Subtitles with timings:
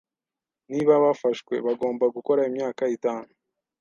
[0.71, 3.31] Niba bafashwe, bagomba gukora imyaka itanu.